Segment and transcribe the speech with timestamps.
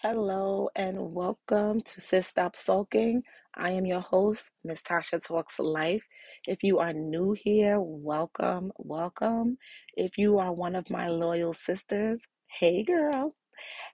[0.00, 3.22] Hello and welcome to Sis Stop Sulking.
[3.54, 6.02] I am your host, Miss Tasha Talks Life.
[6.48, 9.58] If you are new here, welcome, welcome.
[9.94, 13.36] If you are one of my loyal sisters, hey girl.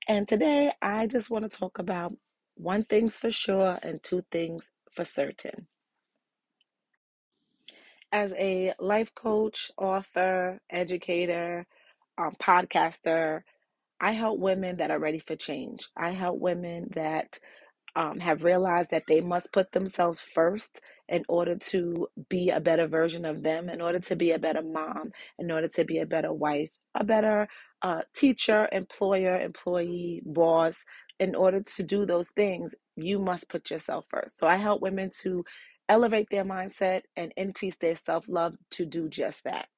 [0.09, 2.17] And today I just want to talk about
[2.55, 5.67] one thing's for sure and two things for certain.
[8.15, 11.67] As a life coach, author, educator,
[12.19, 13.43] um, podcaster,
[14.01, 15.89] I help women that are ready for change.
[15.97, 17.39] I help women that
[17.97, 22.87] um, have realized that they must put themselves first in order to be a better
[22.87, 26.07] version of them, in order to be a better mom, in order to be a
[26.07, 27.49] better wife, a better
[27.83, 30.85] uh, teacher, employer, employee, boss.
[31.21, 34.39] In order to do those things, you must put yourself first.
[34.39, 35.45] So I help women to
[35.89, 39.69] elevate their mindset and increase their self love to do just that.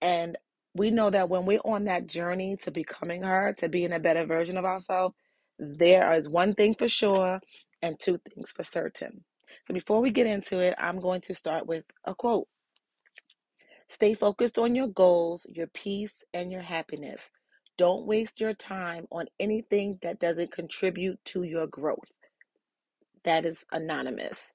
[0.00, 0.38] And
[0.74, 4.24] we know that when we're on that journey to becoming her, to being a better
[4.24, 5.14] version of ourselves,
[5.58, 7.40] there is one thing for sure
[7.82, 9.24] and two things for certain.
[9.66, 12.46] So before we get into it, I'm going to start with a quote
[13.88, 17.30] Stay focused on your goals, your peace, and your happiness.
[17.78, 22.12] Don't waste your time on anything that doesn't contribute to your growth.
[23.24, 24.52] That is anonymous.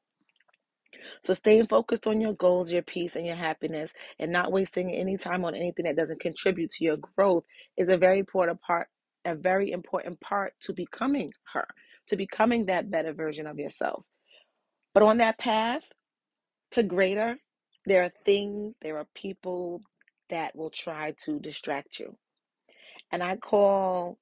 [1.21, 5.17] So staying focused on your goals, your peace, and your happiness, and not wasting any
[5.17, 7.45] time on anything that doesn't contribute to your growth
[7.77, 8.87] is a very important part,
[9.25, 11.67] a very important part to becoming her,
[12.07, 14.05] to becoming that better version of yourself.
[14.93, 15.83] But on that path
[16.71, 17.37] to greater,
[17.85, 19.81] there are things, there are people
[20.29, 22.17] that will try to distract you.
[23.11, 24.17] And I call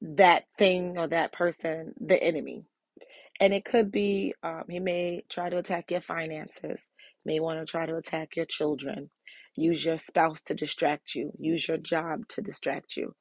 [0.00, 2.64] that thing or that person the enemy
[3.40, 6.90] and it could be um, he may try to attack your finances,
[7.24, 9.10] may want to try to attack your children,
[9.56, 13.14] use your spouse to distract you, use your job to distract you.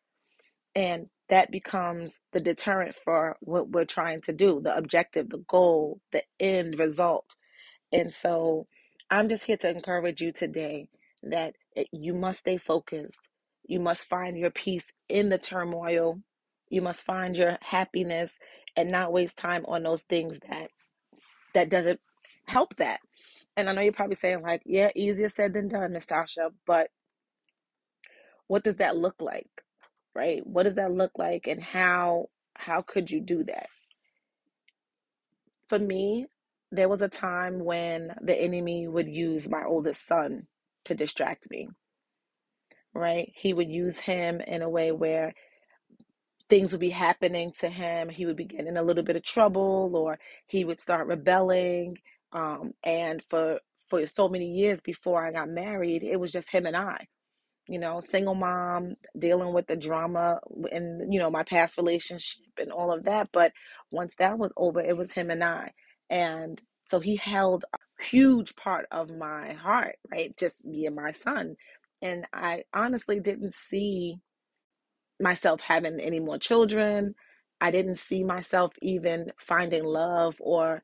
[0.76, 6.00] And that becomes the deterrent for what we're trying to do, the objective, the goal,
[6.12, 7.36] the end result.
[7.92, 8.68] And so
[9.10, 10.90] I'm just here to encourage you today
[11.24, 11.54] that
[11.92, 13.30] you must stay focused.
[13.66, 16.20] You must find your peace in the turmoil.
[16.70, 18.38] You must find your happiness
[18.76, 20.70] and not waste time on those things that
[21.54, 22.00] that doesn't
[22.48, 23.00] help that.
[23.56, 26.90] And I know you're probably saying like, yeah, easier said than done, Miss Tasha, but
[28.48, 29.50] what does that look like?
[30.16, 30.46] Right?
[30.46, 33.68] What does that look like and how how could you do that?
[35.70, 36.28] For me,
[36.72, 40.48] there was a time when the enemy would use my oldest son
[40.86, 41.70] to distract me.
[42.94, 43.32] Right?
[43.36, 45.34] He would use him in a way where
[46.54, 48.10] things would be happening to him.
[48.10, 51.98] He would be getting in a little bit of trouble or he would start rebelling.
[52.32, 53.60] Um, and for
[53.90, 57.08] for so many years before I got married, it was just him and I.
[57.68, 62.72] You know, single mom, dealing with the drama and, you know, my past relationship and
[62.72, 63.30] all of that.
[63.34, 63.52] But
[63.90, 65.72] once that was over, it was him and I.
[66.12, 70.38] And so he held a huge part of my heart, right?
[70.38, 71.56] Just me and my son.
[72.04, 74.18] And I honestly didn't see
[75.24, 77.16] myself having any more children.
[77.62, 80.84] I didn't see myself even finding love or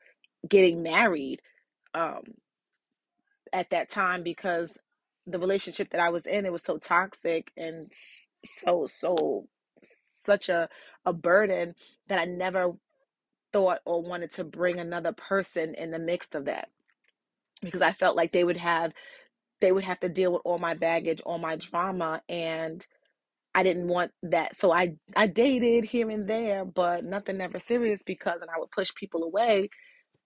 [0.49, 1.41] getting married
[1.95, 2.23] um,
[3.53, 4.77] at that time because
[5.27, 7.91] the relationship that I was in it was so toxic and
[8.45, 9.47] so so
[10.25, 10.69] such a
[11.05, 11.75] a burden
[12.09, 12.73] that I never
[13.53, 16.69] thought or wanted to bring another person in the mix of that
[17.61, 18.93] because I felt like they would have
[19.61, 22.85] they would have to deal with all my baggage, all my drama and
[23.55, 24.55] I didn't want that.
[24.55, 28.71] So I I dated here and there, but nothing ever serious because and I would
[28.71, 29.69] push people away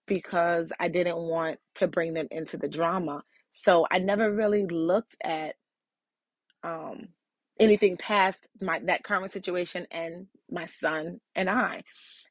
[0.08, 3.24] because I didn't want to bring them into the drama.
[3.52, 5.56] So I never really looked at
[6.64, 7.10] um
[7.60, 11.84] anything past my that current situation and my son and I.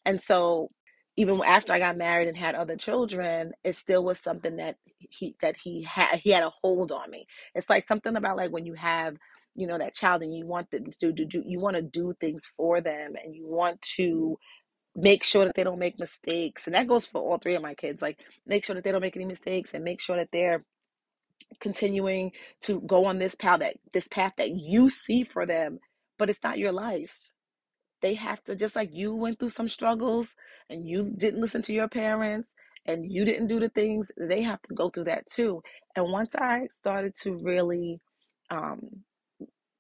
[0.05, 0.71] And so
[1.17, 5.37] even after I got married and had other children, it still was something that he
[5.43, 7.27] that he had he had a hold on me.
[7.55, 9.17] It's like something about like when you have
[9.55, 12.45] you know that child and you want them to do, you want to do things
[12.57, 14.39] for them and you want to
[14.97, 17.75] make sure that they don't make mistakes and that goes for all three of my
[17.75, 20.65] kids like make sure that they don't make any mistakes and make sure that they're
[21.61, 25.79] continuing to go on this path that this path that you see for them
[26.19, 27.17] but it's not your life.
[28.01, 30.35] They have to just like you went through some struggles
[30.71, 32.55] and you didn't listen to your parents
[32.87, 35.63] and you didn't do the things they have to go through that too
[35.97, 38.01] and once i started to really
[38.51, 38.81] um,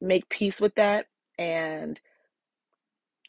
[0.03, 1.07] make peace with that
[1.39, 2.01] and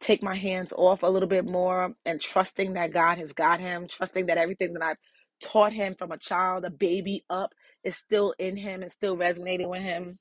[0.02, 3.88] take my hands off a little bit more and trusting that God has got him,
[3.88, 4.98] trusting that everything that I've
[5.44, 7.54] taught him from a child, a baby up,
[7.84, 10.20] is still in him and still resonating with him.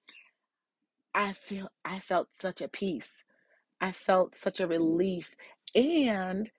[1.15, 3.25] I feel I felt such a peace.
[3.81, 5.35] I felt such a relief.
[5.75, 6.51] And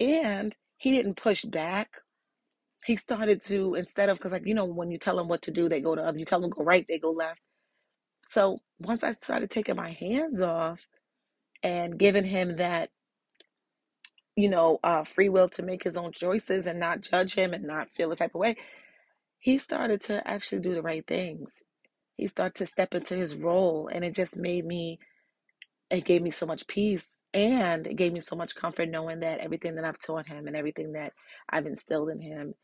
[0.00, 1.90] and he didn't push back.
[2.86, 5.52] He started to instead of because like you know when you tell them what to
[5.52, 6.18] do, they go to other.
[6.18, 7.40] You tell them go right, they go left.
[8.28, 10.86] So once I started taking my hands off
[11.62, 12.90] and giving him that
[14.36, 17.64] you know uh, free will to make his own choices and not judge him and
[17.64, 18.56] not feel the type of way,
[19.38, 21.62] he started to actually do the right things.
[22.16, 24.98] He started to step into his role, and it just made me
[25.90, 29.40] it gave me so much peace and it gave me so much comfort knowing that
[29.40, 31.12] everything that I've taught him and everything that
[31.48, 32.54] I've instilled in him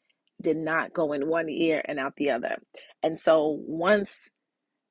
[0.41, 2.57] did not go in one ear and out the other.
[3.03, 4.31] And so once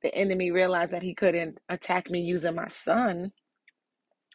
[0.04, 3.32] the enemy realized that he couldn't attack me using my son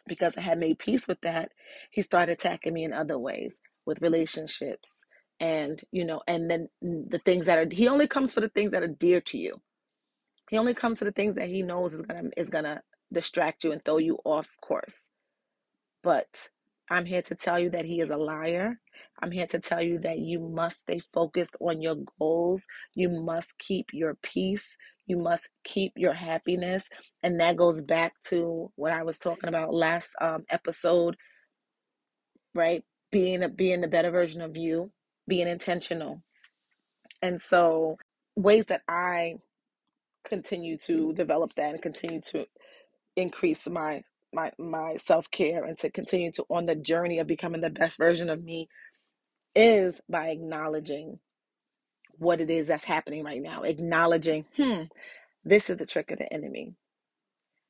[0.07, 1.51] because I had made peace with that,
[1.91, 4.89] he started attacking me in other ways with relationships
[5.39, 8.71] and you know and then the things that are he only comes for the things
[8.71, 9.53] that are dear to you
[10.49, 12.81] he only comes to the things that he knows is gonna is gonna
[13.13, 15.09] distract you and throw you off course.
[16.03, 16.49] But
[16.89, 18.79] I'm here to tell you that he is a liar.
[19.21, 22.65] I'm here to tell you that you must stay focused on your goals.
[22.93, 24.77] You must keep your peace.
[25.07, 26.87] You must keep your happiness.
[27.23, 31.15] And that goes back to what I was talking about last um, episode,
[32.53, 32.83] right?
[33.11, 34.91] Being a, being the better version of you,
[35.27, 36.21] being intentional.
[37.21, 37.97] And so
[38.35, 39.37] ways that I
[40.25, 42.45] continue to develop that and continue to
[43.15, 44.03] increase my
[44.33, 48.29] my my self-care and to continue to on the journey of becoming the best version
[48.29, 48.67] of me
[49.57, 51.19] is by acknowledging
[52.19, 54.83] what it is that's happening right now acknowledging hmm
[55.45, 56.73] this is the trick of the enemy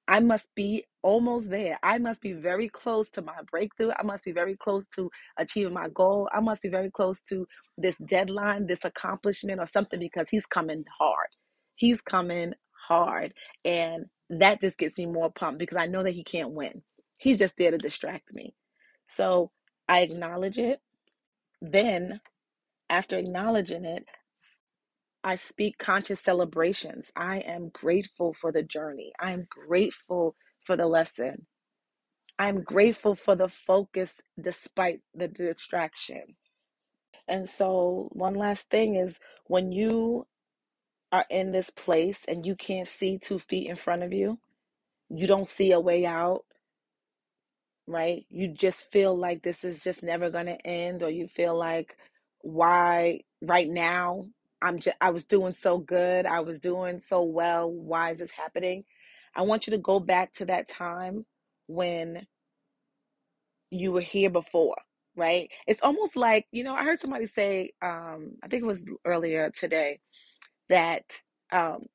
[0.08, 1.80] I must be almost there.
[1.84, 3.92] I must be very close to my breakthrough.
[4.00, 6.30] I must be very close to achieving my goal.
[6.34, 7.48] I must be very close to
[7.80, 11.30] this deadline, this accomplishment, or something because he's coming hard.
[11.78, 12.54] He's coming
[12.88, 13.34] hard.
[13.66, 16.84] And that just gets me more pumped because I know that he can't win.
[17.18, 18.56] He's just there to distract me.
[19.10, 19.52] So
[19.90, 20.82] I acknowledge it.
[21.62, 22.22] Then,
[22.90, 24.06] after acknowledging it,
[25.24, 27.12] I speak conscious celebrations.
[27.16, 29.14] I am grateful for the journey.
[29.20, 31.48] I am grateful for the lesson.
[32.40, 36.38] I'm grateful for the focus despite the distraction.
[37.28, 40.28] And so, one last thing is when you
[41.12, 44.40] are in this place and you can't see two feet in front of you,
[45.10, 46.46] you don't see a way out,
[47.88, 48.26] right?
[48.30, 51.98] You just feel like this is just never going to end, or you feel like,
[52.42, 54.26] why right now?
[54.62, 56.26] I'm just, I was doing so good.
[56.26, 57.72] I was doing so well.
[57.72, 58.86] Why is this happening?
[59.36, 61.26] I want you to go back to that time
[61.68, 62.26] when
[63.70, 64.78] you were here before,
[65.16, 65.52] right?
[65.68, 69.52] It's almost like, you know, I heard somebody say, um, I think it was earlier
[69.52, 70.00] today,
[70.70, 71.04] that
[71.52, 71.86] um,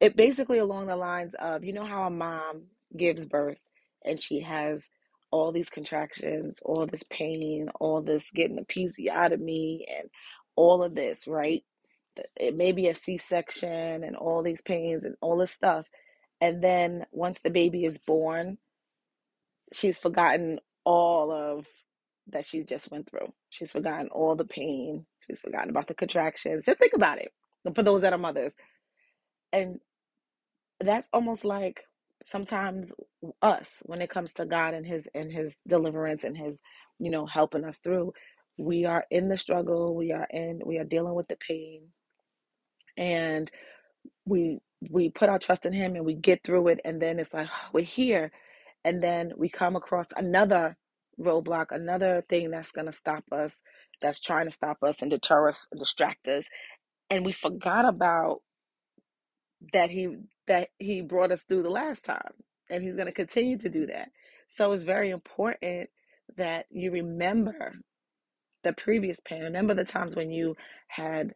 [0.00, 2.64] it basically along the lines of, you know, how a mom
[2.96, 3.60] gives birth
[4.04, 4.88] and she has
[5.30, 10.08] all these contractions, all this pain, all this getting episiotomy, and
[10.56, 11.62] all of this, right?
[12.36, 15.86] It may be a C section and all these pains and all this stuff.
[16.40, 18.58] And then once the baby is born,
[19.72, 21.66] she's forgotten all of
[22.28, 23.32] that she just went through.
[23.50, 25.06] She's forgotten all the pain.
[25.26, 26.64] She's forgotten about the contractions.
[26.66, 27.32] Just think about it.
[27.74, 28.56] For those that are mothers.
[29.52, 29.80] And
[30.80, 31.84] that's almost like
[32.28, 32.92] sometimes
[33.42, 36.62] us when it comes to God and his and his deliverance and his,
[37.00, 38.14] you know, helping us through.
[38.58, 41.88] We are in the struggle, we are in we are dealing with the pain
[42.96, 43.50] and
[44.26, 44.58] we
[44.90, 47.48] we put our trust in him and we get through it and then it's like
[47.50, 48.32] oh, we're here
[48.84, 50.76] and then we come across another
[51.20, 53.62] roadblock another thing that's going to stop us
[54.00, 56.48] that's trying to stop us and deter us and distract us
[57.10, 58.40] and we forgot about
[59.72, 60.08] that he
[60.48, 62.34] that he brought us through the last time
[62.70, 64.10] and he's going to continue to do that.
[64.50, 65.90] So it's very important
[66.38, 67.74] that you remember
[68.64, 69.42] the previous pain.
[69.44, 70.56] Remember the times when you
[70.88, 71.34] had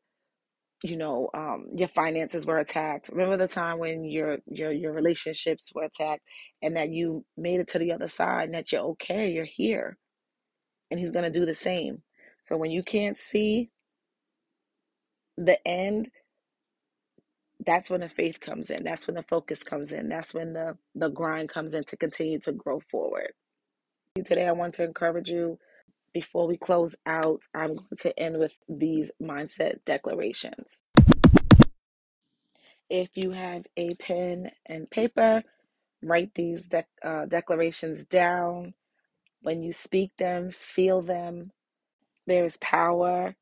[0.85, 3.11] you know um, your finances were attacked.
[3.11, 6.23] Remember the time when your your your relationships were attacked
[6.63, 9.99] and that you made it to the other side and that you're okay you're here
[10.91, 12.03] and he's going to do the same.
[12.43, 13.71] So when you can't see
[15.39, 16.11] the end
[17.67, 20.77] that's when the faith comes in that's when the focus comes in that's when the
[20.95, 23.33] the grind comes in to continue to grow forward
[24.25, 25.59] today i want to encourage you
[26.15, 30.83] before we close out i'm going to end with these mindset declarations
[32.93, 35.43] If you have a pen and paper,
[36.03, 38.75] write these dec- uh, declarations down.
[39.41, 41.53] When you speak them, feel them.
[42.27, 43.35] There is power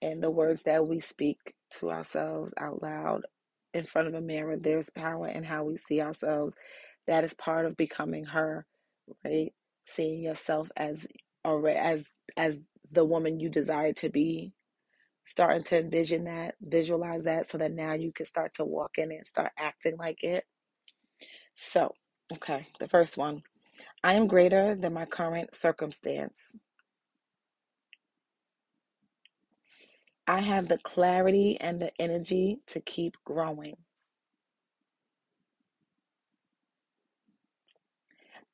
[0.00, 3.22] in the words that we speak to ourselves out loud
[3.72, 4.56] in front of a mirror.
[4.56, 6.54] There's power in how we see ourselves.
[7.06, 8.66] That is part of becoming her,
[9.24, 9.52] right?
[9.86, 11.06] Seeing yourself as
[11.44, 12.58] or as as
[12.90, 14.52] the woman you desire to be.
[15.24, 19.12] Starting to envision that, visualize that, so that now you can start to walk in
[19.12, 20.44] and start acting like it.
[21.54, 21.94] So,
[22.32, 23.42] okay, the first one.
[24.02, 26.56] I am greater than my current circumstance.
[30.30, 33.76] I have the clarity and the energy to keep growing.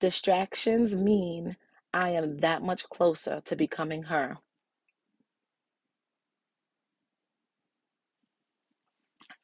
[0.01, 1.57] Distractions mean
[1.95, 4.39] I am that much closer to becoming her.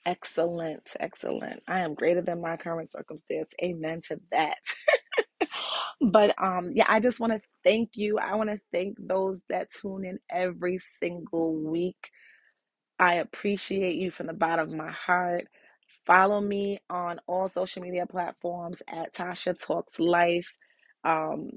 [0.07, 1.63] Excellent, excellent.
[1.69, 3.53] I am greater than my current circumstance.
[3.63, 4.59] Amen to that.
[6.13, 8.19] but um yeah, I just want to thank you.
[8.21, 11.99] I want to thank those that tune in every single week.
[12.99, 15.47] I appreciate you from the bottom of my heart.
[16.07, 20.57] Follow me on all social media platforms at Tasha Talks Life.
[21.05, 21.51] Um,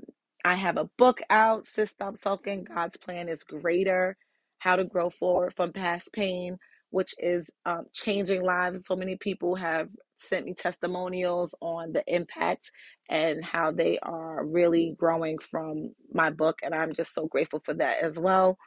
[0.43, 4.17] I have a book out, Sis Stop Sulking, God's Plan is Greater,
[4.59, 6.57] How to Grow Forward from Past Pain,
[6.95, 8.85] which is um, changing lives.
[8.85, 12.71] So many people have sent me testimonials on the impact
[13.09, 16.59] and how they are really growing from my book.
[16.63, 18.57] And I'm just so grateful for that as well.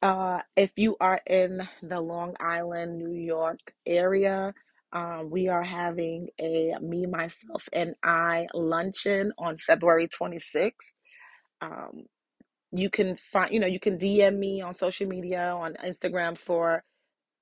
[0.00, 4.54] Uh, if you are in the Long Island, New York area,
[4.92, 10.70] um, we are having a me, myself, and I luncheon on February 26th.
[11.60, 12.04] Um,
[12.70, 16.84] you can find, you know, you can DM me on social media on Instagram for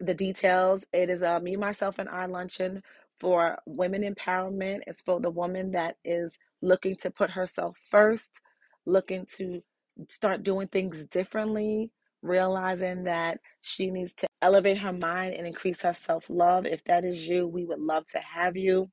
[0.01, 0.85] the details.
[0.93, 2.83] It is a me, myself, and I luncheon
[3.21, 4.81] for women empowerment.
[4.87, 8.41] It's for the woman that is looking to put herself first,
[8.87, 9.63] looking to
[10.09, 11.91] start doing things differently,
[12.23, 16.67] realizing that she needs to elevate her mind and increase her self love.
[16.67, 18.91] If that is you, we would love to have you.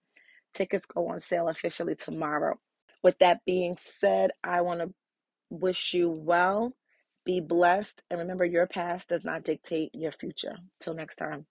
[0.53, 2.59] Tickets go on sale officially tomorrow.
[3.03, 4.93] With that being said, I want to
[5.51, 6.73] wish you well.
[7.27, 8.01] Be blessed.
[8.09, 10.55] And remember, your past does not dictate your future.
[10.79, 11.45] Till next time.